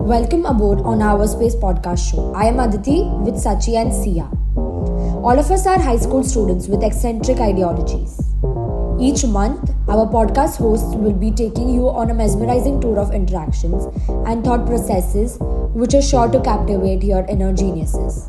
Welcome 0.00 0.46
aboard 0.46 0.80
on 0.80 1.02
our 1.02 1.26
Space 1.26 1.54
podcast 1.54 2.10
show. 2.10 2.32
I 2.34 2.44
am 2.44 2.60
Aditi 2.60 3.02
with 3.26 3.34
Sachi 3.34 3.74
and 3.76 3.92
Sia. 3.92 4.24
All 4.56 5.38
of 5.38 5.50
us 5.50 5.66
are 5.66 5.78
high 5.78 5.96
school 5.96 6.22
students 6.24 6.68
with 6.68 6.82
eccentric 6.82 7.40
ideologies. 7.40 8.18
Each 9.00 9.24
month, 9.26 9.70
our 9.88 10.06
podcast 10.06 10.56
hosts 10.56 10.94
will 10.94 11.12
be 11.12 11.30
taking 11.30 11.68
you 11.68 11.88
on 11.88 12.10
a 12.10 12.14
mesmerizing 12.14 12.80
tour 12.80 12.98
of 12.98 13.12
interactions 13.12 13.86
and 14.26 14.44
thought 14.44 14.66
processes 14.66 15.36
which 15.74 15.94
are 15.94 16.02
sure 16.02 16.28
to 16.28 16.40
captivate 16.40 17.02
your 17.02 17.26
inner 17.26 17.52
geniuses. 17.52 18.26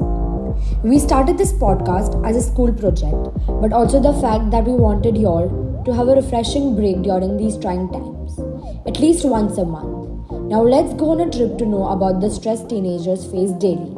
We 0.83 0.99
started 0.99 1.38
this 1.38 1.54
podcast 1.54 2.23
as 2.27 2.36
a 2.36 2.41
school 2.41 2.73
project, 2.73 3.15
but 3.61 3.73
also 3.73 4.01
the 4.01 4.13
fact 4.21 4.51
that 4.51 4.65
we 4.65 4.73
wanted 4.73 5.17
y'all 5.17 5.83
to 5.86 5.93
have 5.93 6.07
a 6.07 6.15
refreshing 6.15 6.75
break 6.75 7.01
during 7.01 7.38
these 7.38 7.57
trying 7.57 7.89
times, 7.91 8.39
at 8.86 8.99
least 8.99 9.23
once 9.25 9.57
a 9.57 9.65
month. 9.65 10.07
Now 10.50 10.63
let's 10.63 10.95
go 10.95 11.11
on 11.11 11.21
a 11.21 11.29
trip 11.29 11.59
to 11.59 11.65
know 11.68 11.89
about 11.89 12.21
the 12.21 12.29
stress 12.32 12.65
teenagers 12.65 13.24
face 13.32 13.51
daily. 13.51 13.93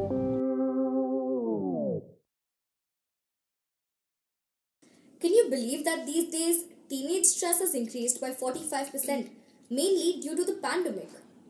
Can 5.21 5.31
you 5.31 5.48
believe 5.49 5.85
that 5.85 6.05
these 6.05 6.29
days 6.29 6.66
teenage 6.90 7.26
stress 7.27 7.59
has 7.59 7.73
increased 7.73 8.20
by 8.20 8.31
45%, 8.31 9.29
mainly 9.70 10.20
due 10.20 10.35
to 10.35 10.43
the 10.43 10.59
pandemic? 10.62 11.07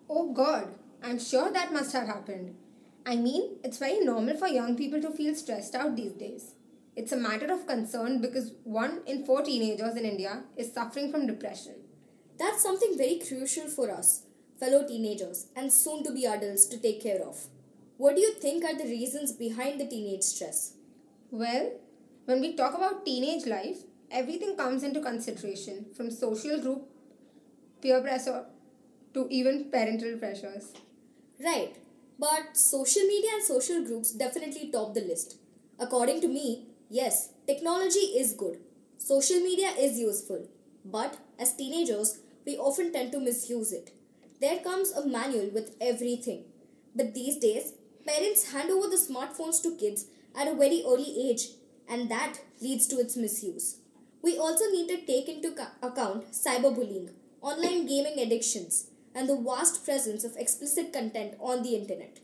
Oh 0.07 0.31
god, 0.33 0.67
I'm 1.01 1.17
sure 1.17 1.51
that 1.51 1.73
must 1.73 1.93
have 1.93 2.05
happened. 2.05 2.55
I 3.03 3.15
mean, 3.15 3.57
it's 3.63 3.79
very 3.79 4.01
normal 4.01 4.37
for 4.37 4.47
young 4.47 4.77
people 4.77 5.01
to 5.01 5.09
feel 5.09 5.33
stressed 5.33 5.73
out 5.73 5.95
these 5.95 6.13
days. 6.13 6.53
It's 6.95 7.11
a 7.11 7.17
matter 7.17 7.51
of 7.51 7.65
concern 7.65 8.21
because 8.21 8.51
one 8.65 9.01
in 9.07 9.25
four 9.25 9.41
teenagers 9.41 9.95
in 9.95 10.05
India 10.05 10.43
is 10.55 10.71
suffering 10.71 11.11
from 11.11 11.25
depression. 11.25 11.77
That's 12.37 12.61
something 12.61 12.95
very 12.99 13.19
crucial 13.27 13.67
for 13.67 13.89
us, 13.89 14.27
fellow 14.61 14.87
teenagers, 14.87 15.47
and 15.55 15.73
soon 15.73 16.03
to 16.03 16.11
be 16.13 16.25
adults 16.27 16.65
to 16.67 16.77
take 16.77 17.01
care 17.01 17.21
of. 17.23 17.47
What 17.97 18.15
do 18.15 18.21
you 18.21 18.33
think 18.33 18.63
are 18.63 18.77
the 18.77 18.83
reasons 18.83 19.31
behind 19.31 19.79
the 19.81 19.87
teenage 19.87 20.21
stress? 20.21 20.73
Well, 21.31 21.71
when 22.25 22.41
we 22.41 22.53
talk 22.55 22.75
about 22.75 23.03
teenage 23.03 23.47
life, 23.47 23.79
everything 24.11 24.55
comes 24.55 24.83
into 24.83 25.01
consideration 25.01 25.87
from 25.95 26.11
social 26.11 26.61
group, 26.61 26.87
peer 27.81 28.01
pressure, 28.01 28.45
to 29.15 29.27
even 29.29 29.71
parental 29.71 30.17
pressures. 30.19 30.73
Right, 31.43 31.75
but 32.19 32.55
social 32.55 33.03
media 33.03 33.31
and 33.33 33.43
social 33.43 33.83
groups 33.83 34.11
definitely 34.11 34.69
top 34.71 34.93
the 34.93 35.01
list. 35.01 35.37
According 35.79 36.21
to 36.21 36.27
me, 36.27 36.67
yes, 36.89 37.29
technology 37.47 38.05
is 38.21 38.33
good. 38.33 38.59
Social 38.99 39.39
media 39.39 39.69
is 39.79 39.97
useful. 39.97 40.47
But 40.85 41.17
as 41.39 41.55
teenagers, 41.55 42.19
we 42.45 42.57
often 42.57 42.93
tend 42.93 43.11
to 43.13 43.19
misuse 43.19 43.71
it. 43.71 43.91
There 44.41 44.59
comes 44.59 44.91
a 44.91 45.05
manual 45.05 45.51
with 45.53 45.75
everything. 45.79 46.45
But 46.95 47.13
these 47.13 47.37
days, 47.37 47.73
parents 48.07 48.51
hand 48.51 48.71
over 48.71 48.87
the 48.87 48.95
smartphones 48.95 49.61
to 49.61 49.75
kids 49.75 50.07
at 50.35 50.47
a 50.47 50.55
very 50.55 50.83
early 50.85 51.29
age, 51.29 51.49
and 51.87 52.09
that 52.09 52.39
leads 52.59 52.87
to 52.87 52.95
its 52.95 53.15
misuse. 53.15 53.77
We 54.23 54.39
also 54.39 54.65
need 54.71 54.87
to 54.89 55.05
take 55.05 55.29
into 55.29 55.55
account 55.83 56.31
cyberbullying, 56.31 57.11
online 57.41 57.85
gaming 57.85 58.19
addictions, 58.19 58.87
and 59.13 59.29
the 59.29 59.37
vast 59.37 59.85
presence 59.85 60.23
of 60.23 60.35
explicit 60.37 60.91
content 60.91 61.35
on 61.39 61.61
the 61.61 61.75
internet. 61.75 62.19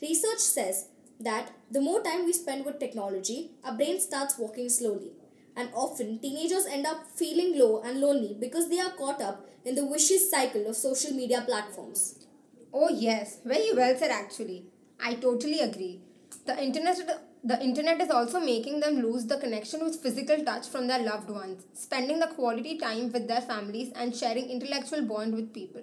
Research 0.00 0.38
says 0.38 0.86
that 1.18 1.50
the 1.70 1.80
more 1.80 2.00
time 2.00 2.26
we 2.26 2.32
spend 2.32 2.64
with 2.64 2.78
technology, 2.78 3.50
our 3.64 3.74
brain 3.74 3.98
starts 3.98 4.38
working 4.38 4.68
slowly. 4.68 5.12
And 5.56 5.70
often, 5.74 6.18
teenagers 6.18 6.66
end 6.66 6.86
up 6.86 7.06
feeling 7.16 7.58
low 7.58 7.80
and 7.82 8.00
lonely 8.00 8.36
because 8.38 8.68
they 8.68 8.78
are 8.78 8.90
caught 8.90 9.22
up 9.22 9.48
in 9.64 9.74
the 9.74 9.86
vicious 9.86 10.30
cycle 10.30 10.66
of 10.68 10.76
social 10.76 11.12
media 11.12 11.42
platforms. 11.46 12.26
Oh, 12.72 12.90
yes, 12.90 13.38
very 13.44 13.72
well 13.74 13.96
said 13.96 14.10
actually. 14.10 14.66
I 15.00 15.14
totally 15.14 15.60
agree. 15.60 16.00
The 16.44 16.62
internet, 16.62 16.98
the 17.42 17.62
internet 17.62 18.00
is 18.02 18.10
also 18.10 18.38
making 18.38 18.80
them 18.80 18.96
lose 18.96 19.26
the 19.26 19.38
connection 19.38 19.82
with 19.82 20.02
physical 20.02 20.44
touch 20.44 20.68
from 20.68 20.86
their 20.86 21.02
loved 21.02 21.30
ones, 21.30 21.64
spending 21.72 22.18
the 22.18 22.26
quality 22.26 22.76
time 22.78 23.10
with 23.10 23.26
their 23.26 23.40
families, 23.40 23.92
and 23.94 24.14
sharing 24.14 24.50
intellectual 24.50 25.02
bond 25.02 25.34
with 25.34 25.54
people. 25.54 25.82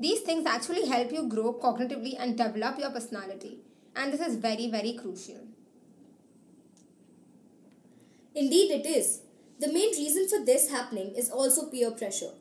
These 0.00 0.20
things 0.20 0.46
actually 0.46 0.86
help 0.86 1.12
you 1.12 1.28
grow 1.28 1.54
cognitively 1.54 2.16
and 2.18 2.36
develop 2.36 2.78
your 2.78 2.90
personality. 2.90 3.60
And 3.94 4.12
this 4.12 4.20
is 4.20 4.36
very, 4.36 4.70
very 4.70 4.94
crucial. 4.94 5.46
Indeed, 8.36 8.70
it 8.70 8.86
is. 8.86 9.22
The 9.60 9.72
main 9.72 9.90
reason 9.92 10.28
for 10.28 10.44
this 10.44 10.70
happening 10.70 11.14
is 11.16 11.30
also 11.30 11.70
peer 11.70 11.90
pressure. 11.90 12.32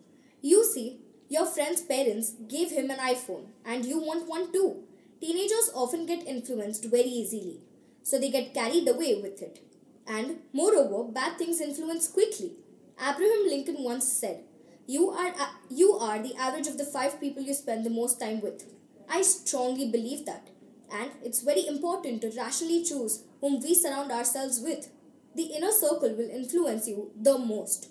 You 0.41 0.65
see, 0.65 0.99
your 1.29 1.45
friend's 1.45 1.81
parents 1.81 2.33
gave 2.49 2.71
him 2.71 2.91
an 2.91 2.97
iPhone 2.97 3.45
and 3.65 3.85
you 3.85 3.99
want 3.99 4.27
one 4.27 4.51
too. 4.51 4.83
Teenagers 5.21 5.71
often 5.73 6.05
get 6.05 6.27
influenced 6.27 6.83
very 6.85 7.09
easily, 7.21 7.61
so 8.03 8.19
they 8.19 8.29
get 8.29 8.53
carried 8.53 8.87
away 8.89 9.21
with 9.21 9.41
it. 9.41 9.59
And 10.05 10.39
moreover, 10.51 11.09
bad 11.09 11.37
things 11.37 11.61
influence 11.61 12.09
quickly. 12.09 12.51
Abraham 12.99 13.47
Lincoln 13.47 13.77
once 13.79 14.05
said, 14.05 14.43
you 14.85 15.09
are, 15.09 15.29
uh, 15.29 15.47
you 15.69 15.93
are 15.93 16.21
the 16.21 16.35
average 16.35 16.67
of 16.67 16.77
the 16.77 16.83
five 16.83 17.19
people 17.21 17.41
you 17.41 17.53
spend 17.53 17.85
the 17.85 17.89
most 17.89 18.19
time 18.19 18.41
with. 18.41 18.71
I 19.09 19.21
strongly 19.21 19.89
believe 19.89 20.25
that. 20.25 20.49
And 20.91 21.11
it's 21.23 21.41
very 21.41 21.65
important 21.65 22.21
to 22.21 22.31
rationally 22.37 22.83
choose 22.83 23.23
whom 23.39 23.61
we 23.61 23.73
surround 23.73 24.11
ourselves 24.11 24.59
with. 24.59 24.89
The 25.35 25.43
inner 25.43 25.71
circle 25.71 26.15
will 26.15 26.29
influence 26.29 26.87
you 26.87 27.11
the 27.21 27.37
most. 27.37 27.89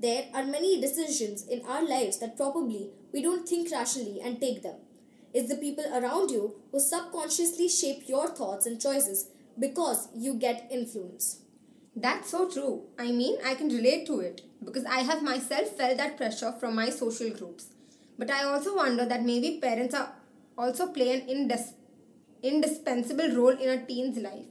There 0.00 0.24
are 0.34 0.44
many 0.44 0.80
decisions 0.80 1.46
in 1.46 1.62
our 1.66 1.86
lives 1.86 2.18
that 2.18 2.36
probably 2.36 2.90
we 3.12 3.22
don't 3.22 3.48
think 3.48 3.70
rationally 3.70 4.20
and 4.22 4.40
take 4.40 4.62
them. 4.62 4.76
It's 5.34 5.48
the 5.48 5.56
people 5.56 5.84
around 5.94 6.30
you 6.30 6.54
who 6.72 6.80
subconsciously 6.80 7.68
shape 7.68 8.08
your 8.08 8.28
thoughts 8.28 8.66
and 8.66 8.80
choices 8.80 9.28
because 9.58 10.08
you 10.14 10.34
get 10.34 10.68
influence. 10.70 11.40
That's 11.94 12.30
so 12.30 12.48
true. 12.48 12.84
I 12.98 13.12
mean, 13.12 13.38
I 13.44 13.54
can 13.54 13.68
relate 13.68 14.06
to 14.06 14.20
it 14.20 14.42
because 14.64 14.84
I 14.84 15.00
have 15.00 15.22
myself 15.22 15.68
felt 15.76 15.96
that 15.98 16.16
pressure 16.16 16.52
from 16.52 16.74
my 16.74 16.90
social 16.90 17.30
groups. 17.30 17.68
But 18.18 18.30
I 18.30 18.44
also 18.44 18.76
wonder 18.76 19.04
that 19.06 19.24
maybe 19.24 19.58
parents 19.60 19.94
are 19.94 20.12
also 20.56 20.88
play 20.88 21.12
an 21.14 21.26
indis- 21.28 21.74
indispensable 22.42 23.34
role 23.34 23.56
in 23.56 23.68
a 23.68 23.86
teen's 23.86 24.18
life. 24.18 24.46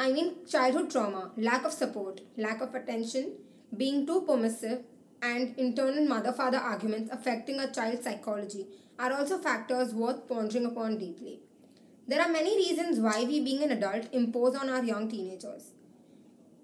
I 0.00 0.10
mean, 0.10 0.46
childhood 0.50 0.90
trauma, 0.90 1.30
lack 1.36 1.66
of 1.66 1.74
support, 1.74 2.22
lack 2.38 2.62
of 2.62 2.74
attention, 2.74 3.32
being 3.76 4.06
too 4.06 4.22
permissive, 4.22 4.78
and 5.20 5.54
internal 5.58 6.06
mother 6.06 6.32
father 6.32 6.56
arguments 6.56 7.10
affecting 7.12 7.60
a 7.60 7.70
child's 7.70 8.04
psychology 8.04 8.66
are 8.98 9.12
also 9.12 9.36
factors 9.36 9.92
worth 9.92 10.26
pondering 10.26 10.64
upon 10.64 10.96
deeply. 10.96 11.40
There 12.08 12.22
are 12.22 12.32
many 12.32 12.56
reasons 12.56 12.98
why 12.98 13.24
we, 13.24 13.44
being 13.44 13.62
an 13.62 13.72
adult, 13.72 14.06
impose 14.14 14.54
on 14.54 14.70
our 14.70 14.82
young 14.82 15.06
teenagers. 15.06 15.72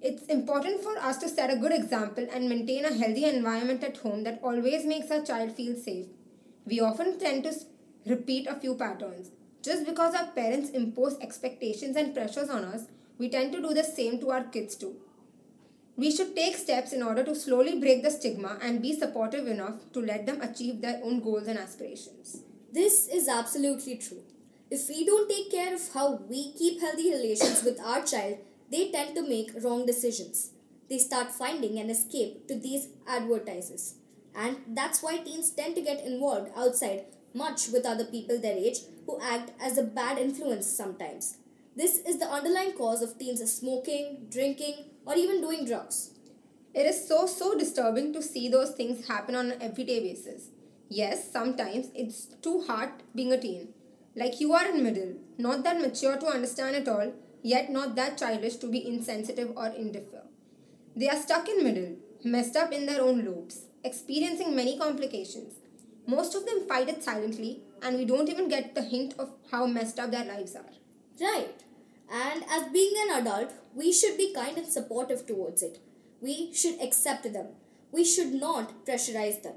It's 0.00 0.24
important 0.28 0.82
for 0.82 0.96
us 0.96 1.18
to 1.18 1.28
set 1.28 1.52
a 1.52 1.58
good 1.58 1.72
example 1.72 2.26
and 2.32 2.48
maintain 2.48 2.86
a 2.86 2.94
healthy 2.94 3.26
environment 3.26 3.84
at 3.84 3.98
home 3.98 4.24
that 4.24 4.40
always 4.42 4.86
makes 4.86 5.10
our 5.10 5.20
child 5.20 5.52
feel 5.52 5.76
safe. 5.76 6.06
We 6.64 6.80
often 6.80 7.18
tend 7.18 7.44
to 7.44 7.52
repeat 8.06 8.46
a 8.46 8.58
few 8.58 8.76
patterns. 8.76 9.30
Just 9.60 9.84
because 9.84 10.14
our 10.14 10.28
parents 10.28 10.70
impose 10.70 11.18
expectations 11.20 11.96
and 11.96 12.14
pressures 12.14 12.48
on 12.48 12.64
us, 12.64 12.86
we 13.18 13.28
tend 13.28 13.52
to 13.52 13.62
do 13.62 13.72
the 13.74 13.84
same 13.84 14.18
to 14.20 14.30
our 14.30 14.44
kids 14.44 14.76
too. 14.76 14.96
We 15.96 16.14
should 16.14 16.36
take 16.36 16.56
steps 16.56 16.92
in 16.92 17.02
order 17.02 17.24
to 17.24 17.34
slowly 17.34 17.80
break 17.80 18.02
the 18.02 18.10
stigma 18.10 18.58
and 18.60 18.82
be 18.82 18.92
supportive 18.92 19.46
enough 19.46 19.90
to 19.92 20.00
let 20.00 20.26
them 20.26 20.42
achieve 20.42 20.82
their 20.82 21.00
own 21.02 21.20
goals 21.20 21.46
and 21.46 21.58
aspirations. 21.58 22.42
This 22.72 23.08
is 23.08 23.28
absolutely 23.28 23.96
true. 23.96 24.22
If 24.70 24.88
we 24.88 25.06
don't 25.06 25.30
take 25.30 25.50
care 25.50 25.72
of 25.74 25.92
how 25.94 26.16
we 26.28 26.52
keep 26.52 26.80
healthy 26.80 27.10
relations 27.10 27.62
with 27.62 27.80
our 27.80 28.04
child, 28.04 28.38
they 28.70 28.90
tend 28.90 29.14
to 29.14 29.26
make 29.26 29.52
wrong 29.62 29.86
decisions. 29.86 30.50
They 30.90 30.98
start 30.98 31.30
finding 31.30 31.78
an 31.78 31.88
escape 31.88 32.46
to 32.48 32.58
these 32.58 32.88
advertises. 33.08 33.94
And 34.34 34.58
that's 34.68 35.02
why 35.02 35.18
teens 35.18 35.50
tend 35.50 35.76
to 35.76 35.80
get 35.80 36.04
involved 36.04 36.50
outside 36.56 37.06
much 37.32 37.68
with 37.68 37.86
other 37.86 38.04
people 38.04 38.38
their 38.38 38.56
age 38.56 38.78
who 39.06 39.20
act 39.22 39.52
as 39.60 39.78
a 39.78 39.82
bad 39.82 40.18
influence 40.18 40.66
sometimes. 40.66 41.38
This 41.76 41.98
is 41.98 42.18
the 42.18 42.24
underlying 42.24 42.72
cause 42.72 43.02
of 43.02 43.18
teens 43.18 43.42
smoking, 43.52 44.28
drinking, 44.30 44.76
or 45.04 45.14
even 45.14 45.42
doing 45.42 45.66
drugs. 45.66 46.12
It 46.72 46.86
is 46.86 47.06
so, 47.06 47.26
so 47.26 47.56
disturbing 47.56 48.14
to 48.14 48.22
see 48.22 48.48
those 48.48 48.70
things 48.70 49.06
happen 49.08 49.34
on 49.34 49.50
an 49.50 49.62
everyday 49.62 50.00
basis. 50.00 50.48
Yes, 50.88 51.30
sometimes 51.30 51.88
it's 51.94 52.28
too 52.40 52.62
hard 52.66 52.92
being 53.14 53.30
a 53.30 53.38
teen. 53.38 53.74
Like 54.14 54.40
you 54.40 54.54
are 54.54 54.66
in 54.66 54.82
middle, 54.82 55.16
not 55.36 55.64
that 55.64 55.78
mature 55.78 56.16
to 56.16 56.26
understand 56.26 56.76
it 56.76 56.88
all, 56.88 57.12
yet 57.42 57.70
not 57.70 57.94
that 57.96 58.16
childish 58.16 58.56
to 58.56 58.68
be 58.68 58.88
insensitive 58.88 59.52
or 59.54 59.66
indifferent. 59.66 60.30
They 60.96 61.10
are 61.10 61.20
stuck 61.20 61.46
in 61.46 61.62
middle, 61.62 61.96
messed 62.24 62.56
up 62.56 62.72
in 62.72 62.86
their 62.86 63.02
own 63.02 63.22
loops, 63.22 63.66
experiencing 63.84 64.56
many 64.56 64.78
complications. 64.78 65.56
Most 66.06 66.34
of 66.34 66.46
them 66.46 66.66
fight 66.66 66.88
it 66.88 67.04
silently, 67.04 67.60
and 67.82 67.98
we 67.98 68.06
don't 68.06 68.30
even 68.30 68.48
get 68.48 68.74
the 68.74 68.82
hint 68.82 69.12
of 69.18 69.32
how 69.50 69.66
messed 69.66 69.98
up 69.98 70.10
their 70.10 70.24
lives 70.24 70.56
are. 70.56 70.72
Right. 71.20 71.62
And 72.10 72.44
as 72.50 72.72
being 72.72 72.94
an 72.98 73.20
adult, 73.20 73.52
we 73.74 73.92
should 73.92 74.16
be 74.16 74.32
kind 74.34 74.56
and 74.56 74.66
supportive 74.66 75.26
towards 75.26 75.62
it. 75.62 75.78
We 76.20 76.52
should 76.52 76.80
accept 76.80 77.32
them. 77.32 77.48
We 77.92 78.04
should 78.04 78.32
not 78.32 78.84
pressurize 78.86 79.42
them. 79.42 79.54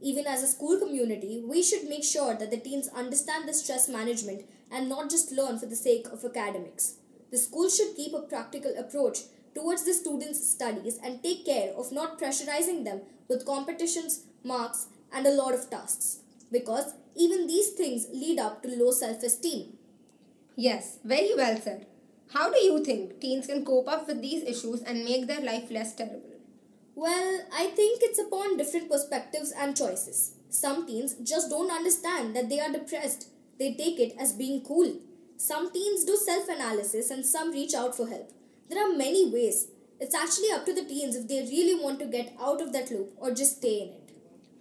Even 0.00 0.26
as 0.26 0.42
a 0.42 0.46
school 0.46 0.78
community, 0.78 1.42
we 1.46 1.62
should 1.62 1.88
make 1.88 2.04
sure 2.04 2.34
that 2.34 2.50
the 2.50 2.56
teens 2.56 2.88
understand 2.94 3.48
the 3.48 3.54
stress 3.54 3.88
management 3.88 4.44
and 4.70 4.88
not 4.88 5.10
just 5.10 5.32
learn 5.32 5.58
for 5.58 5.66
the 5.66 5.76
sake 5.76 6.06
of 6.12 6.24
academics. 6.24 6.96
The 7.30 7.38
school 7.38 7.68
should 7.68 7.96
keep 7.96 8.14
a 8.14 8.22
practical 8.22 8.74
approach 8.78 9.18
towards 9.54 9.84
the 9.84 9.92
students' 9.92 10.48
studies 10.48 10.98
and 11.02 11.22
take 11.22 11.44
care 11.44 11.72
of 11.74 11.90
not 11.90 12.18
pressurizing 12.18 12.84
them 12.84 13.00
with 13.28 13.44
competitions, 13.44 14.24
marks, 14.44 14.86
and 15.12 15.26
a 15.26 15.30
lot 15.34 15.54
of 15.54 15.68
tasks. 15.68 16.18
Because 16.52 16.94
even 17.16 17.46
these 17.46 17.70
things 17.70 18.06
lead 18.12 18.38
up 18.38 18.62
to 18.62 18.68
low 18.68 18.92
self 18.92 19.22
esteem. 19.22 19.78
Yes, 20.60 20.98
very 21.04 21.36
well 21.36 21.56
said. 21.60 21.86
How 22.34 22.50
do 22.50 22.58
you 22.58 22.84
think 22.84 23.20
teens 23.20 23.46
can 23.46 23.64
cope 23.64 23.86
up 23.86 24.08
with 24.08 24.20
these 24.20 24.42
issues 24.42 24.82
and 24.82 25.04
make 25.04 25.28
their 25.28 25.40
life 25.40 25.70
less 25.70 25.94
terrible? 25.94 26.34
Well, 26.96 27.42
I 27.54 27.68
think 27.68 28.00
it's 28.02 28.18
upon 28.18 28.56
different 28.56 28.90
perspectives 28.90 29.52
and 29.52 29.76
choices. 29.76 30.34
Some 30.50 30.84
teens 30.84 31.14
just 31.22 31.48
don't 31.48 31.70
understand 31.70 32.34
that 32.34 32.48
they 32.48 32.58
are 32.58 32.72
depressed, 32.72 33.28
they 33.60 33.74
take 33.74 34.00
it 34.00 34.16
as 34.18 34.32
being 34.32 34.64
cool. 34.64 34.98
Some 35.36 35.70
teens 35.70 36.04
do 36.04 36.16
self 36.16 36.48
analysis 36.48 37.12
and 37.12 37.24
some 37.24 37.52
reach 37.52 37.72
out 37.72 37.96
for 37.96 38.08
help. 38.08 38.32
There 38.68 38.84
are 38.84 38.96
many 38.96 39.30
ways. 39.30 39.68
It's 40.00 40.14
actually 40.16 40.50
up 40.50 40.66
to 40.66 40.74
the 40.74 40.84
teens 40.84 41.14
if 41.14 41.28
they 41.28 41.42
really 41.42 41.80
want 41.80 42.00
to 42.00 42.06
get 42.06 42.34
out 42.40 42.60
of 42.60 42.72
that 42.72 42.90
loop 42.90 43.12
or 43.16 43.30
just 43.30 43.58
stay 43.58 43.82
in 43.82 43.88
it. 43.90 44.10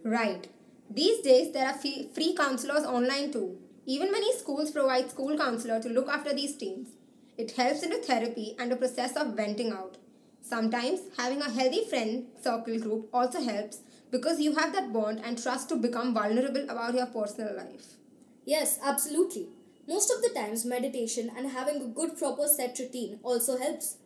Right. 0.04 0.48
These 0.92 1.22
days, 1.22 1.54
there 1.54 1.68
are 1.68 1.74
free 1.74 2.36
counselors 2.38 2.86
online 2.86 3.32
too. 3.32 3.58
Even 3.90 4.12
many 4.12 4.38
schools 4.38 4.72
provide 4.72 5.10
school 5.10 5.38
counselor 5.38 5.82
to 5.82 5.88
look 5.88 6.10
after 6.10 6.34
these 6.34 6.58
teens. 6.58 6.90
It 7.38 7.52
helps 7.52 7.84
in 7.84 7.90
the 7.90 8.00
therapy 8.00 8.54
and 8.60 8.70
a 8.70 8.76
process 8.76 9.16
of 9.16 9.36
venting 9.38 9.72
out. 9.72 9.96
Sometimes 10.42 11.00
having 11.18 11.42
a 11.42 11.50
healthy 11.50 11.86
friend 11.86 12.28
circle 12.42 12.78
group 12.80 13.08
also 13.14 13.42
helps 13.42 13.80
because 14.12 14.42
you 14.42 14.56
have 14.56 14.74
that 14.74 14.92
bond 14.92 15.22
and 15.24 15.42
trust 15.42 15.70
to 15.70 15.78
become 15.78 16.14
vulnerable 16.14 16.66
about 16.70 16.96
your 16.96 17.06
personal 17.06 17.56
life. 17.56 17.96
Yes, 18.44 18.78
absolutely. 18.84 19.48
Most 19.88 20.12
of 20.12 20.22
the 20.22 20.38
times, 20.38 20.66
meditation 20.66 21.32
and 21.38 21.52
having 21.52 21.82
a 21.82 21.88
good 21.88 22.18
proper 22.18 22.48
set 22.48 22.78
routine 22.80 23.20
also 23.24 23.58
helps. 23.58 23.98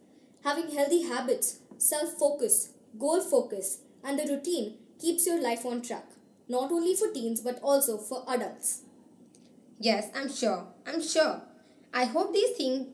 Having 0.43 0.75
healthy 0.75 1.03
habits, 1.07 1.57
self 1.79 2.13
focus, 2.19 2.69
goal 2.99 3.19
focus, 3.19 3.79
and 4.03 4.19
a 4.19 4.31
routine 4.31 4.77
keeps 4.99 5.25
your 5.25 5.41
life 5.41 5.65
on 5.65 5.81
track, 5.81 6.05
not 6.47 6.71
only 6.71 6.95
for 6.95 7.11
teens 7.11 7.41
but 7.41 7.59
also 7.63 7.97
for 7.97 8.23
adults. 8.27 8.81
Yes, 9.81 10.09
I'm 10.15 10.31
sure. 10.31 10.67
I'm 10.85 11.01
sure. 11.01 11.41
I 11.91 12.05
hope 12.05 12.33
these 12.33 12.55
things 12.55 12.87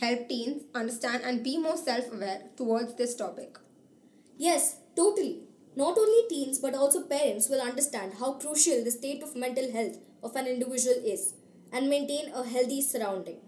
help 0.00 0.28
teens 0.28 0.62
understand 0.72 1.24
and 1.24 1.42
be 1.42 1.58
more 1.58 1.76
self 1.76 2.12
aware 2.12 2.42
towards 2.56 2.94
this 2.94 3.16
topic. 3.16 3.58
Yes, 4.36 4.76
totally. 4.94 5.42
Not 5.74 5.98
only 5.98 6.28
teens 6.28 6.60
but 6.60 6.74
also 6.74 7.02
parents 7.02 7.48
will 7.48 7.60
understand 7.60 8.14
how 8.20 8.34
crucial 8.34 8.84
the 8.84 8.92
state 8.92 9.20
of 9.24 9.34
mental 9.34 9.72
health 9.72 9.98
of 10.22 10.36
an 10.36 10.46
individual 10.46 11.02
is 11.04 11.34
and 11.72 11.90
maintain 11.90 12.32
a 12.32 12.44
healthy 12.44 12.82
surrounding. 12.82 13.38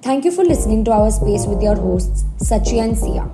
Thank 0.00 0.24
you 0.24 0.30
for 0.30 0.44
listening 0.44 0.84
to 0.86 0.92
our 0.92 1.10
space 1.10 1.46
with 1.46 1.60
your 1.62 1.76
hosts, 1.76 2.24
Sachi 2.38 2.82
and 2.82 2.96
Sia. 2.96 3.28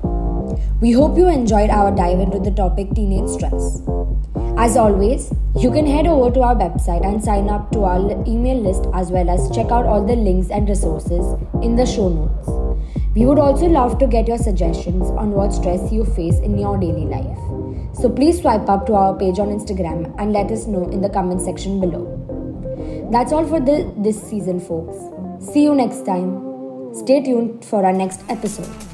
We 0.80 0.90
hope 0.90 1.16
you 1.16 1.28
enjoyed 1.28 1.70
our 1.70 1.94
dive 1.94 2.18
into 2.18 2.40
the 2.40 2.50
topic 2.50 2.90
teenage 2.92 3.28
stress. 3.28 3.82
As 4.56 4.76
always, 4.76 5.32
you 5.54 5.70
can 5.70 5.86
head 5.86 6.06
over 6.06 6.32
to 6.34 6.40
our 6.40 6.54
website 6.54 7.04
and 7.04 7.22
sign 7.22 7.48
up 7.48 7.70
to 7.72 7.84
our 7.84 8.10
email 8.26 8.58
list 8.58 8.86
as 8.94 9.10
well 9.10 9.28
as 9.28 9.54
check 9.54 9.70
out 9.70 9.84
all 9.84 10.04
the 10.04 10.16
links 10.16 10.50
and 10.50 10.68
resources 10.68 11.38
in 11.62 11.76
the 11.76 11.84
show 11.84 12.08
notes. 12.08 12.48
We 13.14 13.26
would 13.26 13.38
also 13.38 13.66
love 13.66 13.98
to 13.98 14.06
get 14.06 14.26
your 14.26 14.38
suggestions 14.38 15.10
on 15.10 15.32
what 15.32 15.52
stress 15.52 15.92
you 15.92 16.04
face 16.04 16.38
in 16.38 16.58
your 16.58 16.78
daily 16.78 17.04
life. 17.04 17.38
So 17.94 18.08
please 18.08 18.40
swipe 18.40 18.68
up 18.68 18.86
to 18.86 18.94
our 18.94 19.18
page 19.18 19.38
on 19.38 19.48
Instagram 19.48 20.14
and 20.18 20.32
let 20.32 20.50
us 20.50 20.66
know 20.66 20.88
in 20.88 21.02
the 21.02 21.10
comment 21.10 21.42
section 21.42 21.78
below. 21.80 22.08
That's 23.12 23.32
all 23.32 23.46
for 23.46 23.60
the, 23.60 23.92
this 23.98 24.22
season, 24.22 24.58
folks. 24.58 24.96
See 25.52 25.64
you 25.64 25.74
next 25.74 26.06
time. 26.06 26.94
Stay 26.94 27.22
tuned 27.22 27.62
for 27.64 27.84
our 27.84 27.92
next 27.92 28.22
episode. 28.30 28.91